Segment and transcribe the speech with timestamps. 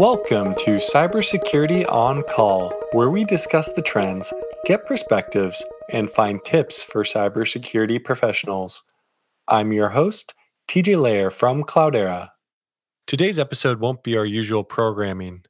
[0.00, 4.32] Welcome to Cybersecurity On Call, where we discuss the trends,
[4.64, 8.82] get perspectives, and find tips for cybersecurity professionals.
[9.46, 10.32] I'm your host,
[10.68, 12.30] TJ Laher from Cloudera.
[13.06, 15.42] Today's episode won't be our usual programming.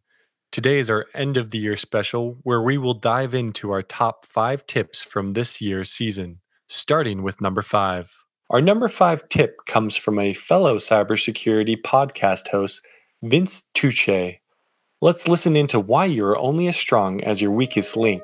[0.50, 4.26] Today is our end of the year special where we will dive into our top
[4.26, 8.12] five tips from this year's season, starting with number five.
[8.50, 12.84] Our number five tip comes from a fellow cybersecurity podcast host,
[13.22, 14.38] Vince Touche.
[15.02, 18.22] Let's listen into why you are only as strong as your weakest link.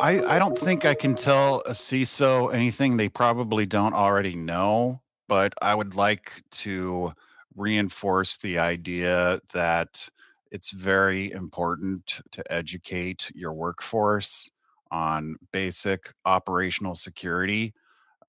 [0.00, 5.00] I, I don't think I can tell a CISO anything they probably don't already know,
[5.28, 7.12] but I would like to
[7.54, 10.08] reinforce the idea that
[10.50, 14.50] it's very important to educate your workforce
[14.90, 17.74] on basic operational security.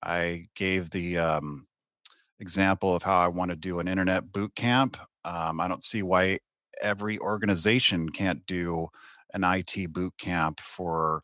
[0.02, 1.66] I gave the um,
[2.40, 4.96] example of how I want to do an internet boot camp.
[5.24, 6.38] Um, I don't see why
[6.82, 8.88] every organization can't do
[9.34, 11.22] an IT boot camp for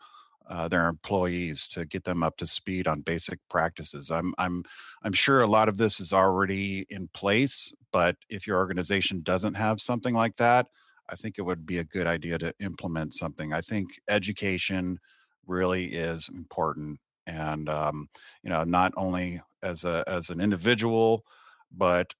[0.48, 4.10] uh, their employees to get them up to speed on basic practices.
[4.10, 4.62] I'm I'm
[5.02, 9.54] I'm sure a lot of this is already in place, but if your organization doesn't
[9.54, 10.68] have something like that,
[11.08, 13.52] I think it would be a good idea to implement something.
[13.52, 14.98] I think education
[15.46, 18.08] really is important, and um,
[18.42, 21.24] you know, not only as a as an individual,
[21.70, 22.14] but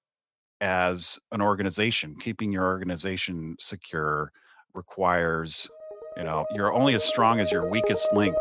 [0.61, 2.15] as an organization.
[2.19, 4.31] Keeping your organization secure
[4.73, 5.69] requires
[6.17, 8.35] you know, you're only as strong as your weakest link.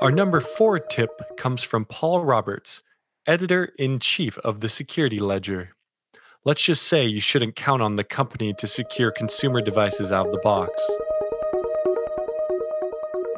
[0.00, 2.82] Our number four tip comes from Paul Roberts,
[3.28, 5.70] editor in chief of the Security Ledger.
[6.44, 10.32] Let's just say you shouldn't count on the company to secure consumer devices out of
[10.32, 10.72] the box.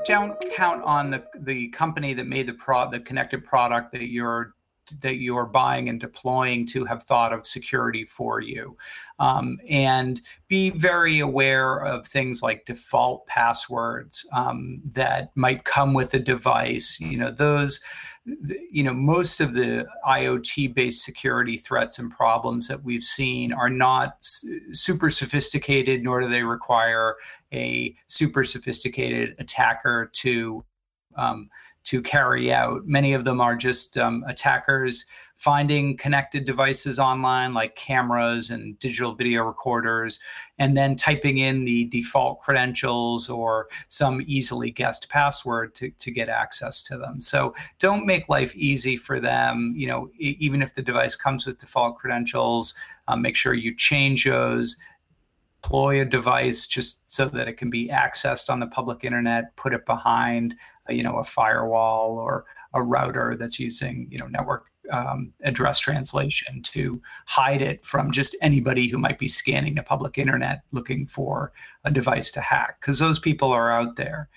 [0.04, 4.54] Don't count on the, the company that made the pro the connected product that you're
[5.00, 8.76] that you're buying and deploying to have thought of security for you.
[9.19, 16.14] Um, and be very aware of things like default passwords um, that might come with
[16.14, 16.98] a device.
[17.00, 17.80] You know, those,
[18.70, 23.70] you know, most of the IoT based security threats and problems that we've seen are
[23.70, 27.16] not super sophisticated, nor do they require
[27.52, 30.64] a super sophisticated attacker to.
[31.16, 31.50] Um,
[31.82, 32.86] to carry out.
[32.86, 35.06] Many of them are just um, attackers
[35.40, 40.20] finding connected devices online like cameras and digital video recorders,
[40.58, 46.28] and then typing in the default credentials or some easily guessed password to, to get
[46.28, 47.22] access to them.
[47.22, 49.72] So don't make life easy for them.
[49.74, 52.74] You know, even if the device comes with default credentials,
[53.08, 54.76] um, make sure you change those
[55.62, 59.74] deploy a device just so that it can be accessed on the public internet put
[59.74, 60.54] it behind
[60.88, 66.62] you know a firewall or a router that's using you know network um, address translation
[66.62, 71.52] to hide it from just anybody who might be scanning the public internet looking for
[71.84, 74.28] a device to hack because those people are out there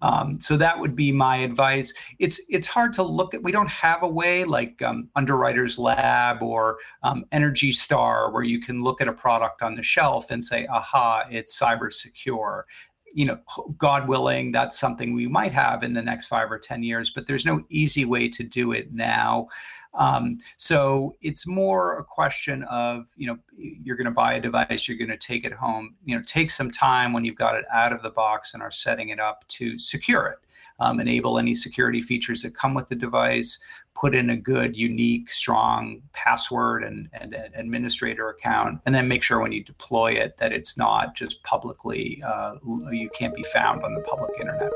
[0.00, 1.92] um, so that would be my advice.
[2.18, 3.42] It's it's hard to look at.
[3.42, 8.60] We don't have a way like um, Underwriters Lab or um, Energy Star where you
[8.60, 12.66] can look at a product on the shelf and say, "Aha, it's cyber secure."
[13.14, 13.38] You know,
[13.76, 17.26] God willing, that's something we might have in the next five or 10 years, but
[17.26, 19.48] there's no easy way to do it now.
[19.94, 24.86] Um, so it's more a question of, you know, you're going to buy a device,
[24.86, 27.64] you're going to take it home, you know, take some time when you've got it
[27.72, 30.38] out of the box and are setting it up to secure it
[30.80, 33.58] enable any security features that come with the device,
[33.94, 39.22] put in a good, unique, strong password and, and, and administrator account, and then make
[39.22, 42.54] sure when you deploy it that it's not just publicly, uh,
[42.90, 44.70] you can't be found on the public internet.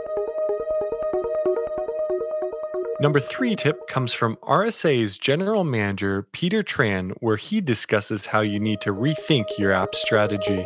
[3.01, 8.61] Number three tip comes from RSA's general manager, Peter Tran, where he discusses how you
[8.61, 10.65] need to rethink your app strategy.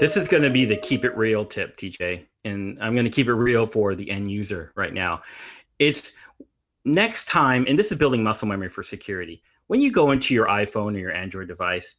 [0.00, 2.26] This is going to be the keep it real tip, TJ.
[2.44, 5.22] And I'm going to keep it real for the end user right now.
[5.78, 6.12] It's
[6.84, 9.40] next time, and this is building muscle memory for security.
[9.68, 11.94] When you go into your iPhone or your Android device,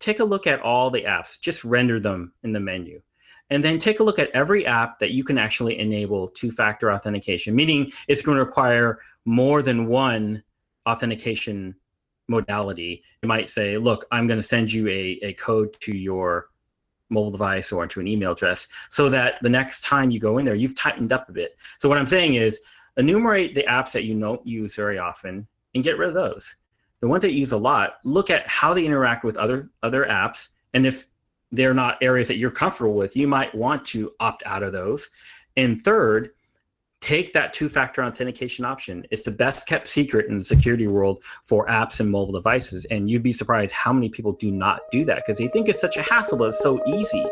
[0.00, 3.00] take a look at all the apps, just render them in the menu.
[3.48, 6.92] And then take a look at every app that you can actually enable two factor
[6.92, 10.42] authentication, meaning it's going to require more than one
[10.86, 11.74] authentication
[12.28, 13.02] modality.
[13.22, 16.49] It might say, look, I'm going to send you a, a code to your
[17.10, 20.44] mobile device or into an email address so that the next time you go in
[20.44, 21.56] there, you've tightened up a bit.
[21.78, 22.60] So what I'm saying is
[22.96, 26.56] enumerate the apps that you don't use very often and get rid of those.
[27.00, 30.04] The ones that you use a lot, look at how they interact with other other
[30.04, 30.48] apps.
[30.74, 31.06] And if
[31.50, 35.10] they're not areas that you're comfortable with, you might want to opt out of those.
[35.56, 36.30] And third,
[37.00, 39.06] take that two factor authentication option.
[39.10, 42.84] It's the best kept secret in the security world for apps and mobile devices.
[42.90, 45.80] And you'd be surprised how many people do not do that because they think it's
[45.80, 47.24] such a hassle, but it's so easy.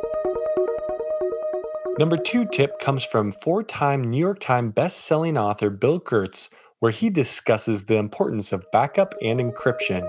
[1.99, 6.49] Number two tip comes from four time New York Times best-selling author Bill Kurtz,
[6.79, 10.09] where he discusses the importance of backup and encryption.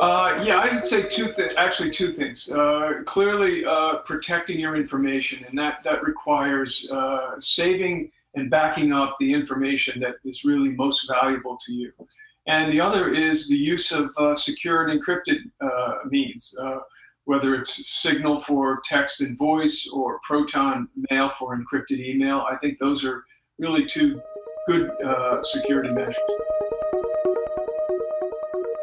[0.00, 1.56] Uh, yeah, I'd say two things.
[1.56, 2.50] Actually, two things.
[2.50, 9.16] Uh, clearly, uh, protecting your information, and that that requires uh, saving and backing up
[9.18, 11.92] the information that is really most valuable to you.
[12.46, 16.58] And the other is the use of uh, secure and encrypted uh, means,
[17.24, 22.44] whether it's Signal for text and voice or Proton Mail for encrypted email.
[22.50, 23.22] I think those are
[23.58, 24.20] really two
[24.66, 24.90] good
[25.44, 26.18] security measures.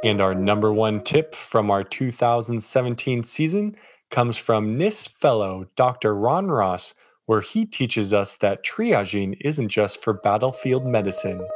[0.04, 3.76] And our number one tip from our 2017 season
[4.10, 6.16] comes from NIST fellow Dr.
[6.16, 6.96] Ron Ross,
[7.28, 11.48] where he teaches us that triaging isn't just for battlefield medicine.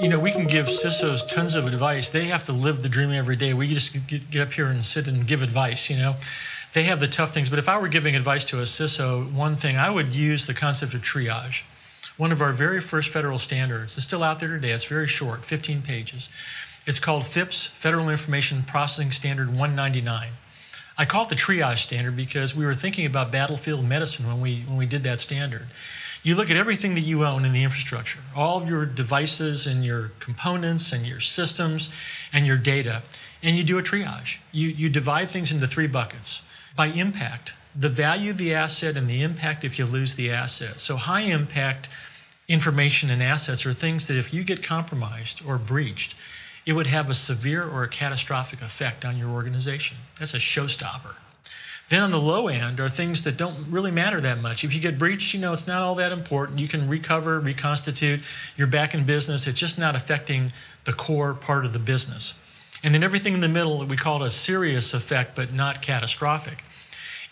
[0.00, 2.10] You know, we can give CISOs tons of advice.
[2.10, 3.54] They have to live the dream every day.
[3.54, 6.16] We just get, get up here and sit and give advice, you know.
[6.74, 7.48] They have the tough things.
[7.48, 10.52] But if I were giving advice to a CISO, one thing I would use the
[10.52, 11.62] concept of triage
[12.16, 13.96] one of our very first federal standards.
[13.96, 14.70] It's still out there today.
[14.70, 16.30] It's very short, 15 pages.
[16.86, 20.30] It's called FIPS, Federal Information Processing Standard 199.
[20.98, 24.62] I call it the triage standard because we were thinking about battlefield medicine when we,
[24.62, 25.66] when we did that standard.
[26.22, 29.84] You look at everything that you own in the infrastructure, all of your devices and
[29.84, 31.90] your components and your systems
[32.32, 33.02] and your data,
[33.42, 34.38] and you do a triage.
[34.52, 36.42] You, you divide things into three buckets
[36.74, 40.78] by impact, the value of the asset and the impact if you lose the asset.
[40.78, 41.88] So, high impact
[42.48, 46.14] information and assets are things that if you get compromised or breached,
[46.64, 49.98] it would have a severe or a catastrophic effect on your organization.
[50.18, 51.14] That's a showstopper.
[51.88, 54.64] Then on the low end are things that don't really matter that much.
[54.64, 56.58] If you get breached, you know, it's not all that important.
[56.58, 58.22] You can recover, reconstitute,
[58.56, 59.46] you're back in business.
[59.46, 60.52] It's just not affecting
[60.84, 62.34] the core part of the business.
[62.82, 66.64] And then everything in the middle, we call it a serious effect, but not catastrophic.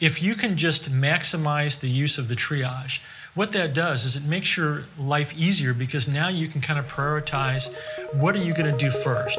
[0.05, 3.01] If you can just maximize the use of the triage,
[3.33, 6.87] what that does is it makes your life easier because now you can kind of
[6.87, 7.75] prioritize
[8.13, 9.39] what are you going to do first.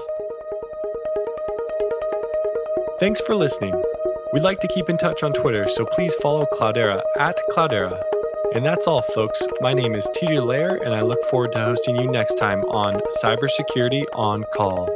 [2.99, 3.79] Thanks for listening.
[4.33, 8.01] We'd like to keep in touch on Twitter, so please follow Cloudera at Cloudera.
[8.55, 9.43] And that's all, folks.
[9.61, 13.01] My name is TJ Laher, and I look forward to hosting you next time on
[13.21, 14.89] Cybersecurity on Call.